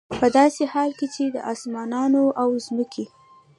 [0.19, 3.05] په داسي حال كي چي د آسمانونو او زمكي